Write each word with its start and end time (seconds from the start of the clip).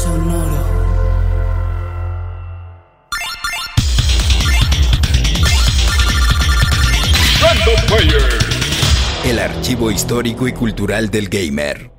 Sonoro. 0.00 0.64
Random 7.40 7.86
Player. 7.86 8.22
El 9.24 9.38
archivo 9.38 9.90
histórico 9.90 10.48
y 10.48 10.52
cultural 10.52 11.10
del 11.10 11.28
gamer. 11.28 11.91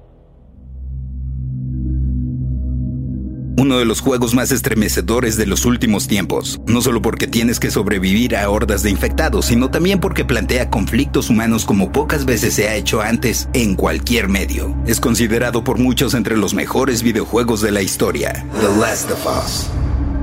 Uno 3.55 3.77
de 3.77 3.85
los 3.85 4.01
juegos 4.01 4.33
más 4.33 4.51
estremecedores 4.51 5.37
de 5.37 5.45
los 5.45 5.65
últimos 5.65 6.07
tiempos, 6.07 6.59
no 6.65 6.81
solo 6.81 7.03
porque 7.03 7.27
tienes 7.27 7.59
que 7.59 7.69
sobrevivir 7.69 8.35
a 8.35 8.49
hordas 8.49 8.81
de 8.81 8.89
infectados, 8.89 9.45
sino 9.45 9.69
también 9.69 9.99
porque 9.99 10.25
plantea 10.25 10.71
conflictos 10.71 11.29
humanos 11.29 11.63
como 11.63 11.91
pocas 11.91 12.25
veces 12.25 12.55
se 12.55 12.67
ha 12.67 12.75
hecho 12.75 13.01
antes 13.01 13.47
en 13.53 13.75
cualquier 13.75 14.27
medio. 14.27 14.75
Es 14.87 14.99
considerado 14.99 15.63
por 15.63 15.77
muchos 15.77 16.15
entre 16.15 16.35
los 16.35 16.55
mejores 16.55 17.03
videojuegos 17.03 17.61
de 17.61 17.71
la 17.71 17.83
historia, 17.83 18.45
The 18.59 18.79
Last 18.79 19.11
of 19.11 19.25
Us. 19.25 19.67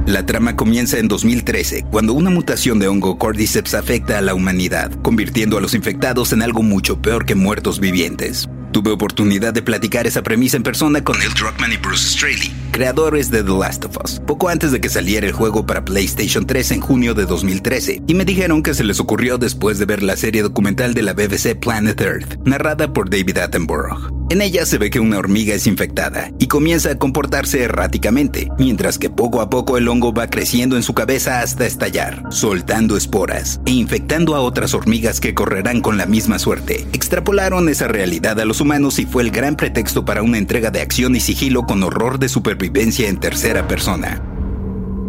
La 0.07 0.27
trama 0.27 0.57
comienza 0.57 0.99
en 0.99 1.07
2013, 1.07 1.85
cuando 1.89 2.15
una 2.15 2.31
mutación 2.31 2.81
de 2.81 2.89
hongo 2.89 3.17
Cordyceps 3.17 3.75
afecta 3.75 4.19
a 4.19 4.23
la 4.23 4.35
humanidad, 4.35 4.91
convirtiendo 5.03 5.57
a 5.57 5.61
los 5.61 5.75
infectados 5.75 6.33
en 6.33 6.43
algo 6.43 6.65
mucho 6.65 7.01
peor 7.01 7.27
que 7.27 7.37
muertos 7.37 7.79
vivientes. 7.79 8.49
Tuve 8.73 8.91
oportunidad 8.91 9.53
de 9.53 9.63
platicar 9.63 10.07
esa 10.07 10.23
premisa 10.23 10.57
en 10.57 10.63
persona 10.63 11.05
con 11.05 11.19
Neil 11.19 11.35
Druckmann 11.35 11.73
y 11.73 11.77
Bruce 11.77 12.09
Straley, 12.09 12.53
creadores 12.71 13.31
de 13.31 13.43
The 13.43 13.51
Last 13.51 13.85
of 13.85 13.97
Us, 14.05 14.21
poco 14.27 14.49
antes 14.49 14.73
de 14.73 14.81
que 14.81 14.89
saliera 14.89 15.27
el 15.27 15.33
juego 15.33 15.67
para 15.67 15.85
PlayStation 15.85 16.47
3 16.47 16.73
en 16.73 16.81
junio 16.81 17.15
de 17.15 17.27
2013, 17.27 18.03
y 18.07 18.15
me 18.15 18.25
dijeron 18.25 18.63
que 18.63 18.75
se 18.75 18.85
les 18.85 19.01
ocurrió 19.01 19.39
después 19.39 19.79
de 19.79 19.87
ver 19.87 20.03
la 20.03 20.17
serie 20.17 20.43
documental 20.43 20.95
de 20.95 21.03
la 21.03 21.13
BBC 21.13 21.59
Planet 21.59 22.01
Earth, 22.01 22.39
narrada 22.45 22.93
por 22.93 23.11
David 23.11 23.39
Attenborough. 23.39 24.20
En 24.31 24.43
ella 24.43 24.65
se 24.65 24.79
ve 24.79 24.91
que 24.91 25.01
una 25.01 25.19
hormiga 25.19 25.57
es 25.57 25.67
infectada 25.67 26.31
y 26.39 26.47
comienza 26.47 26.93
a 26.93 26.99
comportarse 26.99 27.65
erráticamente, 27.65 28.49
mientras 28.59 28.97
que 28.97 29.11
poco 29.11 29.41
a 29.41 29.51
poco 29.51 29.77
el 29.77 29.89
hongo 29.89 30.15
va 30.15 30.31
creciendo 30.31 30.77
en 30.77 30.85
su 30.85 30.95
cabeza 30.95 31.41
hasta 31.41 31.67
estallar, 31.67 32.23
soltando 32.31 32.97
esporas 32.97 33.61
e 33.67 33.73
infectando 33.73 34.37
a 34.37 34.41
otras 34.41 34.73
hormigas 34.73 35.19
que 35.19 35.35
correrán 35.35 35.81
con 35.81 35.99
la 35.99 36.07
misma 36.07 36.39
suerte. 36.39 36.87
Extrapolaron 36.93 37.69
esa 37.69 37.89
realidad 37.89 38.39
a 38.39 38.45
los 38.45 38.61
humanos 38.61 39.01
y 39.01 39.05
fue 39.05 39.25
el 39.25 39.33
gran 39.33 39.57
pretexto 39.57 40.05
para 40.05 40.23
una 40.23 40.39
entrega 40.39 40.71
de 40.71 40.81
acción 40.81 41.17
y 41.17 41.21
sigilo 41.21 41.65
con 41.65 41.83
horror 41.83 42.21
de 42.21 42.29
supervivencia 42.29 43.09
en 43.09 43.19
tercera 43.19 43.67
persona. 43.67 44.23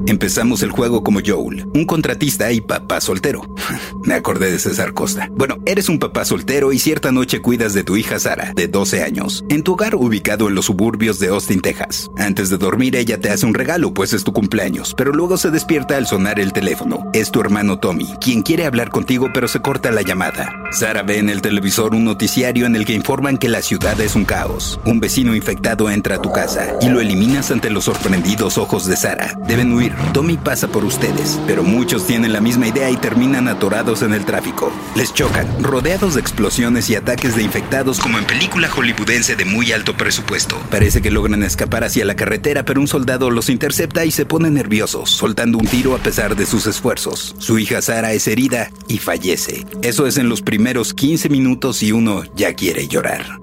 Empezamos 0.08 0.64
el 0.64 0.72
juego 0.72 1.04
como 1.04 1.20
Joel, 1.24 1.68
un 1.76 1.86
contratista 1.86 2.52
y 2.52 2.60
papá 2.60 3.00
soltero. 3.00 3.44
Me 4.04 4.14
acordé 4.14 4.52
de 4.52 4.60
César 4.60 4.94
Costa. 4.94 5.30
Bueno, 5.32 5.58
eres 5.66 5.90
un 5.90 6.00
papá 6.00 6.26
soltero 6.26 6.72
y 6.74 6.80
cierta 6.80 7.12
noche 7.12 7.42
cuidas 7.42 7.74
de 7.74 7.84
tu 7.84 7.98
hija 7.98 8.20
Sara, 8.20 8.54
de 8.56 8.68
12 8.68 9.04
años, 9.04 9.44
en 9.50 9.64
tu 9.64 9.74
hogar 9.74 9.96
ubicado 9.96 10.50
en 10.50 10.56
los 10.56 10.66
suburbios 10.66 11.20
de 11.20 11.30
Austin, 11.30 11.62
Texas. 11.62 12.10
Antes 12.18 12.50
de 12.50 12.58
dormir 12.58 12.96
ella 12.96 13.20
te 13.20 13.30
hace 13.30 13.46
un 13.46 13.54
regalo, 13.54 13.94
pues 13.94 14.14
es 14.14 14.24
tu 14.24 14.34
cumpleaños, 14.34 14.94
pero 14.98 15.12
luego 15.12 15.38
se 15.38 15.52
despierta 15.52 15.98
al 15.98 16.08
sonar 16.08 16.40
el 16.40 16.54
teléfono. 16.54 17.10
Es 17.14 17.32
tu 17.32 17.42
hermano 17.42 17.80
Tommy, 17.80 18.08
quien 18.20 18.42
quiere 18.42 18.66
hablar 18.66 18.90
contigo 18.90 19.30
pero 19.34 19.48
se 19.48 19.62
corta 19.62 19.92
la 19.92 20.02
llamada. 20.02 20.61
Sara 20.72 21.04
ve 21.04 21.18
en 21.18 21.30
el 21.30 21.42
televisor 21.42 21.94
un 21.94 22.06
noticiario 22.06 22.66
en 22.66 22.78
el 22.78 22.86
que 22.86 22.94
informan 22.94 23.38
que 23.38 23.50
la 23.50 23.62
ciudad 23.62 24.00
es 24.00 24.16
un 24.16 24.24
caos. 24.24 24.80
Un 24.86 25.02
vecino 25.02 25.36
infectado 25.36 25.90
entra 25.90 26.16
a 26.16 26.22
tu 26.22 26.32
casa 26.32 26.76
y 26.80 26.88
lo 26.88 27.02
eliminas 27.02 27.52
ante 27.52 27.70
los 27.70 27.86
sorprendidos 27.86 28.58
ojos 28.58 28.88
de 28.88 28.96
Sara. 28.96 29.38
Deben 29.48 29.74
huir. 29.74 29.94
Tommy 30.14 30.38
pasa 30.38 30.70
por 30.70 30.86
ustedes, 30.86 31.38
pero 31.46 31.64
muchos 31.64 32.08
tienen 32.08 32.32
la 32.32 32.40
misma 32.40 32.68
idea 32.68 32.90
y 32.90 32.96
terminan 32.96 33.50
atorados 33.50 34.02
en 34.02 34.14
el 34.14 34.24
tráfico. 34.24 34.72
Les 34.96 35.14
chocan, 35.14 35.46
rodeados 35.62 36.14
de 36.14 36.22
explosiones 36.22 36.90
y 36.90 36.96
ataques 36.96 37.36
de 37.36 37.44
infectados 37.44 38.00
como 38.00 38.18
en 38.18 38.26
película 38.26 38.70
hollywoodense 38.70 39.36
de 39.36 39.44
muy 39.44 39.74
alto 39.74 39.98
presupuesto. 39.98 40.58
Parece 40.70 41.02
que 41.02 41.12
logran 41.12 41.44
escapar 41.44 41.84
hacia 41.84 42.06
la 42.06 42.16
carretera, 42.16 42.64
pero 42.64 42.80
un 42.80 42.88
soldado 42.88 43.30
los 43.30 43.50
intercepta 43.50 44.06
y 44.06 44.12
se 44.12 44.26
pone 44.26 44.50
nerviosos, 44.50 45.10
soltando 45.10 45.58
un 45.58 45.68
tiro 45.68 45.96
a 45.96 46.00
pesar 46.00 46.38
de 46.38 46.46
sus 46.46 46.66
esfuerzos. 46.66 47.36
Su 47.40 47.60
hija 47.60 47.82
Sara 47.82 48.14
es 48.14 48.26
herida 48.30 48.72
y 48.88 49.00
fallece. 49.00 49.66
Eso 49.82 50.08
es 50.08 50.18
en 50.18 50.30
los 50.30 50.42
primeros 50.42 50.61
15 50.64 51.30
minutos 51.30 51.82
y 51.82 51.92
uno 51.92 52.24
ya 52.36 52.54
quiere 52.54 52.88
llorar. 52.88 53.40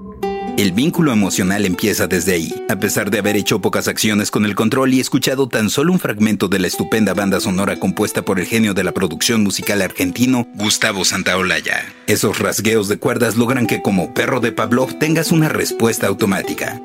El 0.57 0.73
vínculo 0.73 1.13
emocional 1.13 1.67
empieza 1.67 2.07
desde 2.07 2.35
ahí. 2.35 2.65
A 2.69 2.79
pesar 2.79 3.11
de 3.11 3.19
haber 3.19 3.37
hecho 3.37 3.61
pocas 3.61 3.89
acciones 3.89 4.31
con 4.31 4.45
el 4.45 4.55
control 4.55 4.95
y 4.95 5.01
escuchado 5.01 5.49
tan 5.49 5.69
solo 5.69 5.93
un 5.93 5.99
fragmento 5.99 6.49
de 6.49 6.59
la 6.61 6.69
estupenda 6.69 7.15
banda 7.15 7.41
sonora 7.41 7.79
compuesta 7.79 8.23
por 8.23 8.39
el 8.39 8.47
genio 8.47 8.73
de 8.73 8.85
la 8.85 8.93
producción 8.93 9.43
musical 9.43 9.83
argentino, 9.83 10.47
Gustavo 10.55 11.05
Santaolalla. 11.05 11.93
Esos 12.07 12.39
rasgueos 12.39 12.89
de 12.89 12.99
cuerdas 12.99 13.37
logran 13.37 13.67
que 13.67 13.83
como 13.83 14.15
perro 14.15 14.41
de 14.41 14.53
Pavlov 14.53 14.99
tengas 14.99 15.33
una 15.33 15.49
respuesta 15.49 16.07
automática. 16.07 16.81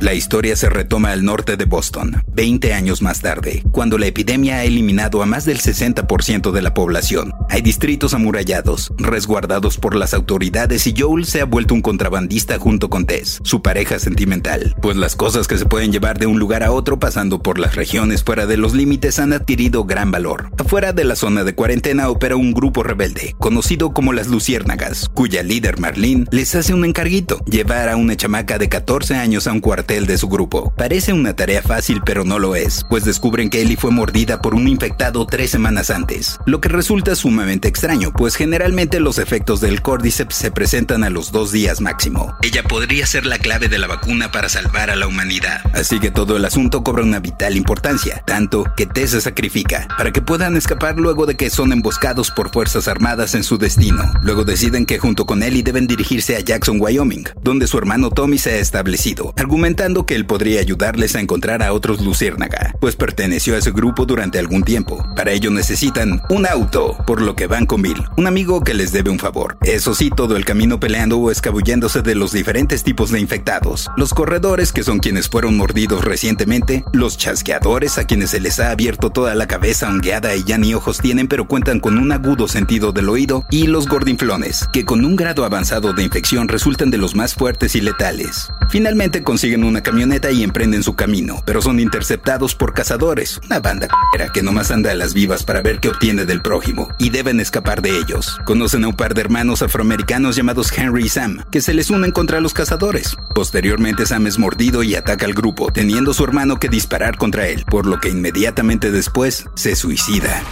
La 0.00 0.14
historia 0.14 0.54
se 0.56 0.68
retoma 0.68 1.10
al 1.10 1.24
norte 1.24 1.56
de 1.56 1.64
Boston, 1.64 2.22
20 2.32 2.74
años 2.74 3.02
más 3.02 3.22
tarde, 3.22 3.64
cuando 3.72 3.98
la 3.98 4.06
epidemia 4.06 4.58
ha 4.58 4.64
eliminado 4.64 5.22
a 5.22 5.26
más 5.26 5.44
del 5.46 5.58
60% 5.58 6.52
de 6.52 6.62
la 6.62 6.74
población. 6.74 7.32
Hay 7.56 7.62
distritos 7.62 8.12
amurallados, 8.12 8.92
resguardados 8.98 9.78
por 9.78 9.96
las 9.96 10.12
autoridades 10.12 10.86
y 10.86 10.94
Joel 10.94 11.24
se 11.24 11.40
ha 11.40 11.46
vuelto 11.46 11.72
un 11.72 11.80
contrabandista 11.80 12.58
junto 12.58 12.90
con 12.90 13.06
Tess, 13.06 13.40
su 13.44 13.62
pareja 13.62 13.98
sentimental, 13.98 14.76
pues 14.82 14.98
las 14.98 15.16
cosas 15.16 15.48
que 15.48 15.56
se 15.56 15.64
pueden 15.64 15.90
llevar 15.90 16.18
de 16.18 16.26
un 16.26 16.38
lugar 16.38 16.62
a 16.62 16.70
otro 16.70 16.98
pasando 16.98 17.42
por 17.42 17.58
las 17.58 17.74
regiones 17.74 18.22
fuera 18.22 18.44
de 18.44 18.58
los 18.58 18.74
límites 18.74 19.18
han 19.18 19.32
adquirido 19.32 19.84
gran 19.84 20.10
valor. 20.10 20.50
Afuera 20.58 20.92
de 20.92 21.04
la 21.04 21.16
zona 21.16 21.44
de 21.44 21.54
cuarentena 21.54 22.10
opera 22.10 22.36
un 22.36 22.52
grupo 22.52 22.82
rebelde, 22.82 23.34
conocido 23.38 23.94
como 23.94 24.12
las 24.12 24.26
Luciérnagas, 24.26 25.08
cuya 25.14 25.42
líder 25.42 25.80
Marlene 25.80 26.26
les 26.32 26.54
hace 26.56 26.74
un 26.74 26.84
encarguito, 26.84 27.42
llevar 27.46 27.88
a 27.88 27.96
una 27.96 28.18
chamaca 28.18 28.58
de 28.58 28.68
14 28.68 29.14
años 29.14 29.46
a 29.46 29.52
un 29.52 29.60
cuartel 29.60 30.04
de 30.04 30.18
su 30.18 30.28
grupo. 30.28 30.74
Parece 30.76 31.14
una 31.14 31.34
tarea 31.34 31.62
fácil, 31.62 32.02
pero 32.04 32.22
no 32.22 32.38
lo 32.38 32.54
es, 32.54 32.84
pues 32.90 33.06
descubren 33.06 33.48
que 33.48 33.62
Ellie 33.62 33.78
fue 33.78 33.92
mordida 33.92 34.42
por 34.42 34.54
un 34.54 34.68
infectado 34.68 35.24
tres 35.24 35.52
semanas 35.52 35.88
antes, 35.88 36.38
lo 36.44 36.60
que 36.60 36.68
resulta 36.68 37.14
sumamente 37.14 37.45
extraño, 37.52 38.12
pues 38.12 38.36
generalmente 38.36 39.00
los 39.00 39.18
efectos 39.18 39.60
del 39.60 39.82
Cordyceps 39.82 40.34
se 40.34 40.50
presentan 40.50 41.04
a 41.04 41.10
los 41.10 41.32
dos 41.32 41.52
días 41.52 41.80
máximo. 41.80 42.34
Ella 42.42 42.62
podría 42.62 43.06
ser 43.06 43.26
la 43.26 43.38
clave 43.38 43.68
de 43.68 43.78
la 43.78 43.86
vacuna 43.86 44.30
para 44.30 44.48
salvar 44.48 44.90
a 44.90 44.96
la 44.96 45.06
humanidad, 45.06 45.60
así 45.74 46.00
que 46.00 46.10
todo 46.10 46.36
el 46.36 46.44
asunto 46.44 46.82
cobra 46.82 47.02
una 47.02 47.20
vital 47.20 47.56
importancia, 47.56 48.22
tanto 48.26 48.64
que 48.76 48.86
Tess 48.86 49.10
se 49.10 49.20
sacrifica, 49.20 49.86
para 49.96 50.12
que 50.12 50.22
puedan 50.22 50.56
escapar 50.56 50.96
luego 50.96 51.26
de 51.26 51.36
que 51.36 51.50
son 51.50 51.72
emboscados 51.72 52.30
por 52.30 52.50
fuerzas 52.50 52.88
armadas 52.88 53.34
en 53.34 53.44
su 53.44 53.58
destino. 53.58 54.12
Luego 54.22 54.44
deciden 54.44 54.86
que 54.86 54.98
junto 54.98 55.26
con 55.26 55.42
Ellie 55.42 55.62
deben 55.62 55.86
dirigirse 55.86 56.36
a 56.36 56.40
Jackson, 56.40 56.78
Wyoming, 56.80 57.28
donde 57.42 57.66
su 57.66 57.78
hermano 57.78 58.10
Tommy 58.10 58.38
se 58.38 58.52
ha 58.52 58.56
establecido, 58.56 59.32
argumentando 59.36 60.06
que 60.06 60.14
él 60.14 60.26
podría 60.26 60.60
ayudarles 60.60 61.14
a 61.14 61.20
encontrar 61.20 61.62
a 61.62 61.72
otros 61.72 62.00
Luciérnaga, 62.00 62.74
pues 62.80 62.96
perteneció 62.96 63.54
a 63.54 63.58
ese 63.58 63.70
grupo 63.70 64.06
durante 64.06 64.38
algún 64.38 64.62
tiempo. 64.64 65.06
Para 65.14 65.32
ello 65.32 65.50
necesitan 65.50 66.22
un 66.28 66.46
auto, 66.46 66.96
por 67.06 67.20
lo 67.20 67.35
que 67.36 67.46
van 67.46 67.66
con 67.66 67.82
Bill, 67.82 68.02
un 68.16 68.26
amigo 68.26 68.64
que 68.64 68.74
les 68.74 68.92
debe 68.92 69.10
un 69.10 69.18
favor. 69.18 69.58
Eso 69.62 69.94
sí, 69.94 70.10
todo 70.10 70.36
el 70.36 70.44
camino 70.44 70.80
peleando 70.80 71.18
o 71.18 71.30
escabulléndose 71.30 72.02
de 72.02 72.14
los 72.14 72.32
diferentes 72.32 72.82
tipos 72.82 73.10
de 73.10 73.20
infectados. 73.20 73.90
Los 73.96 74.14
corredores, 74.14 74.72
que 74.72 74.82
son 74.82 74.98
quienes 74.98 75.28
fueron 75.28 75.56
mordidos 75.56 76.04
recientemente, 76.04 76.84
los 76.92 77.18
chasqueadores, 77.18 77.98
a 77.98 78.04
quienes 78.04 78.30
se 78.30 78.40
les 78.40 78.58
ha 78.58 78.70
abierto 78.70 79.10
toda 79.10 79.34
la 79.34 79.46
cabeza 79.46 79.88
hongueada 79.88 80.34
y 80.34 80.44
ya 80.44 80.58
ni 80.58 80.74
ojos 80.74 80.98
tienen, 80.98 81.28
pero 81.28 81.46
cuentan 81.46 81.80
con 81.80 81.98
un 81.98 82.10
agudo 82.10 82.48
sentido 82.48 82.92
del 82.92 83.08
oído, 83.08 83.44
y 83.50 83.66
los 83.66 83.86
gordinflones, 83.86 84.68
que 84.72 84.84
con 84.84 85.04
un 85.04 85.14
grado 85.14 85.44
avanzado 85.44 85.92
de 85.92 86.02
infección 86.02 86.48
resultan 86.48 86.90
de 86.90 86.98
los 86.98 87.14
más 87.14 87.34
fuertes 87.34 87.76
y 87.76 87.80
letales. 87.82 88.48
Finalmente 88.70 89.22
consiguen 89.22 89.62
una 89.62 89.82
camioneta 89.82 90.30
y 90.30 90.42
emprenden 90.42 90.82
su 90.82 90.96
camino, 90.96 91.42
pero 91.44 91.60
son 91.60 91.78
interceptados 91.80 92.54
por 92.54 92.72
cazadores, 92.72 93.40
una 93.44 93.60
banda 93.60 93.88
que 94.32 94.42
nomás 94.42 94.70
anda 94.70 94.90
a 94.90 94.94
las 94.94 95.14
vivas 95.14 95.44
para 95.44 95.62
ver 95.62 95.78
qué 95.78 95.88
obtiene 95.88 96.24
del 96.24 96.42
prójimo, 96.42 96.88
y 96.98 97.10
escapar 97.40 97.82
de 97.82 97.90
ellos. 97.90 98.38
Conocen 98.44 98.84
a 98.84 98.88
un 98.88 98.96
par 98.96 99.14
de 99.14 99.20
hermanos 99.20 99.62
afroamericanos 99.62 100.36
llamados 100.36 100.70
Henry 100.76 101.04
y 101.04 101.08
Sam, 101.08 101.44
que 101.50 101.60
se 101.60 101.74
les 101.74 101.90
unen 101.90 102.12
contra 102.12 102.40
los 102.40 102.54
cazadores. 102.54 103.16
Posteriormente 103.34 104.06
Sam 104.06 104.26
es 104.26 104.38
mordido 104.38 104.82
y 104.82 104.94
ataca 104.94 105.26
al 105.26 105.34
grupo, 105.34 105.70
teniendo 105.72 106.14
su 106.14 106.24
hermano 106.24 106.58
que 106.58 106.68
disparar 106.68 107.16
contra 107.16 107.48
él, 107.48 107.64
por 107.68 107.86
lo 107.86 107.98
que 108.00 108.08
inmediatamente 108.08 108.90
después 108.90 109.46
se 109.54 109.76
suicida. 109.76 110.42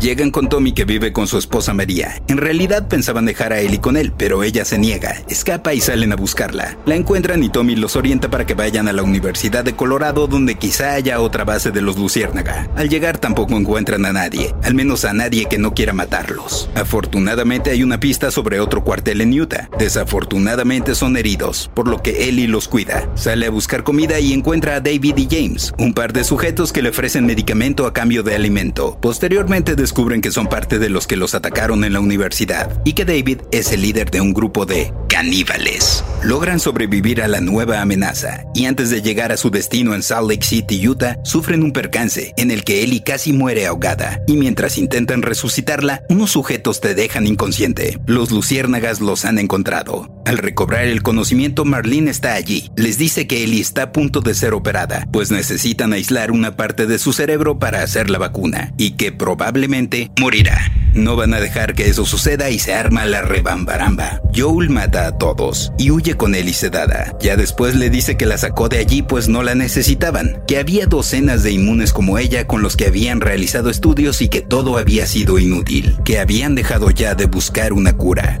Llegan 0.00 0.30
con 0.30 0.48
Tommy 0.50 0.72
que 0.72 0.84
vive 0.84 1.12
con 1.12 1.26
su 1.26 1.38
esposa 1.38 1.72
María. 1.72 2.20
En 2.28 2.36
realidad 2.36 2.86
pensaban 2.86 3.24
dejar 3.24 3.54
a 3.54 3.60
Ellie 3.60 3.80
con 3.80 3.96
él, 3.96 4.12
pero 4.16 4.42
ella 4.42 4.64
se 4.66 4.78
niega, 4.78 5.22
escapa 5.28 5.72
y 5.72 5.80
salen 5.80 6.12
a 6.12 6.16
buscarla. 6.16 6.76
La 6.84 6.96
encuentran 6.96 7.42
y 7.42 7.48
Tommy 7.48 7.76
los 7.76 7.96
orienta 7.96 8.30
para 8.30 8.46
que 8.46 8.54
vayan 8.54 8.88
a 8.88 8.92
la 8.92 9.02
Universidad 9.02 9.64
de 9.64 9.74
Colorado 9.74 10.26
donde 10.26 10.56
quizá 10.56 10.92
haya 10.92 11.20
otra 11.20 11.44
base 11.44 11.70
de 11.70 11.80
los 11.80 11.96
Luciérnaga. 11.96 12.68
Al 12.76 12.90
llegar 12.90 13.16
tampoco 13.18 13.56
encuentran 13.56 14.04
a 14.04 14.12
nadie, 14.12 14.54
al 14.62 14.74
menos 14.74 15.06
a 15.06 15.14
nadie 15.14 15.46
que 15.46 15.58
no 15.58 15.72
quiera 15.72 15.94
matarlos. 15.94 16.68
Afortunadamente 16.74 17.70
hay 17.70 17.82
una 17.82 17.98
pista 17.98 18.30
sobre 18.30 18.60
otro 18.60 18.84
cuartel 18.84 19.22
en 19.22 19.40
Utah. 19.40 19.70
Desafortunadamente 19.78 20.94
son 20.94 21.16
heridos, 21.16 21.70
por 21.74 21.88
lo 21.88 22.02
que 22.02 22.28
Ellie 22.28 22.48
los 22.48 22.68
cuida. 22.68 23.08
Sale 23.14 23.46
a 23.46 23.50
buscar 23.50 23.82
comida 23.82 24.20
y 24.20 24.34
encuentra 24.34 24.76
a 24.76 24.80
David 24.80 25.16
y 25.16 25.28
James, 25.30 25.72
un 25.78 25.94
par 25.94 26.12
de 26.12 26.22
sujetos 26.22 26.70
que 26.72 26.82
le 26.82 26.90
ofrecen 26.90 27.24
medicamento 27.24 27.86
a 27.86 27.94
cambio 27.94 28.22
de 28.22 28.34
alimento. 28.34 28.98
Posteriormente 29.00 29.74
descubren 29.86 30.20
que 30.20 30.32
son 30.32 30.48
parte 30.48 30.80
de 30.80 30.90
los 30.90 31.06
que 31.06 31.14
los 31.14 31.36
atacaron 31.36 31.84
en 31.84 31.92
la 31.92 32.00
universidad 32.00 32.82
y 32.84 32.94
que 32.94 33.04
David 33.04 33.42
es 33.52 33.70
el 33.70 33.82
líder 33.82 34.10
de 34.10 34.20
un 34.20 34.34
grupo 34.34 34.66
de 34.66 34.92
caníbales. 35.08 36.02
Logran 36.24 36.58
sobrevivir 36.58 37.22
a 37.22 37.28
la 37.28 37.40
nueva 37.40 37.80
amenaza 37.80 38.42
y 38.52 38.64
antes 38.64 38.90
de 38.90 39.00
llegar 39.00 39.30
a 39.30 39.36
su 39.36 39.48
destino 39.50 39.94
en 39.94 40.02
Salt 40.02 40.28
Lake 40.28 40.44
City, 40.44 40.88
Utah, 40.88 41.20
sufren 41.22 41.62
un 41.62 41.72
percance 41.72 42.34
en 42.36 42.50
el 42.50 42.64
que 42.64 42.82
Ellie 42.82 43.04
casi 43.04 43.32
muere 43.32 43.64
ahogada 43.64 44.22
y 44.26 44.32
mientras 44.36 44.76
intentan 44.76 45.22
resucitarla, 45.22 46.02
unos 46.08 46.32
sujetos 46.32 46.80
te 46.80 46.96
dejan 46.96 47.28
inconsciente. 47.28 48.00
Los 48.06 48.32
luciérnagas 48.32 49.00
los 49.00 49.24
han 49.24 49.38
encontrado. 49.38 50.10
Al 50.24 50.38
recobrar 50.38 50.88
el 50.88 51.04
conocimiento, 51.04 51.64
Marlene 51.64 52.10
está 52.10 52.34
allí. 52.34 52.72
Les 52.74 52.98
dice 52.98 53.28
que 53.28 53.44
Ellie 53.44 53.60
está 53.60 53.82
a 53.82 53.92
punto 53.92 54.20
de 54.20 54.34
ser 54.34 54.52
operada, 54.52 55.06
pues 55.12 55.30
necesitan 55.30 55.92
aislar 55.92 56.32
una 56.32 56.56
parte 56.56 56.88
de 56.88 56.98
su 56.98 57.12
cerebro 57.12 57.60
para 57.60 57.82
hacer 57.82 58.10
la 58.10 58.18
vacuna 58.18 58.74
y 58.76 58.96
que 58.96 59.12
probablemente 59.12 59.75
morirá. 60.18 60.72
No 60.94 61.14
van 61.14 61.34
a 61.34 61.40
dejar 61.40 61.74
que 61.74 61.88
eso 61.88 62.06
suceda 62.06 62.48
y 62.48 62.58
se 62.58 62.72
arma 62.72 63.04
la 63.04 63.20
rebambaramba. 63.20 64.22
Joel 64.34 64.70
mata 64.70 65.06
a 65.06 65.18
todos 65.18 65.72
y 65.76 65.90
huye 65.90 66.14
con 66.14 66.34
Ellie 66.34 66.54
sedada. 66.54 67.14
Ya 67.20 67.36
después 67.36 67.74
le 67.74 67.90
dice 67.90 68.16
que 68.16 68.24
la 68.24 68.38
sacó 68.38 68.70
de 68.70 68.78
allí 68.78 69.02
pues 69.02 69.28
no 69.28 69.42
la 69.42 69.54
necesitaban, 69.54 70.42
que 70.46 70.58
había 70.58 70.86
docenas 70.86 71.42
de 71.42 71.52
inmunes 71.52 71.92
como 71.92 72.16
ella 72.16 72.46
con 72.46 72.62
los 72.62 72.76
que 72.76 72.86
habían 72.86 73.20
realizado 73.20 73.68
estudios 73.68 74.22
y 74.22 74.28
que 74.28 74.40
todo 74.40 74.78
había 74.78 75.06
sido 75.06 75.38
inútil, 75.38 75.98
que 76.04 76.18
habían 76.18 76.54
dejado 76.54 76.90
ya 76.90 77.14
de 77.14 77.26
buscar 77.26 77.74
una 77.74 77.94
cura. 77.98 78.40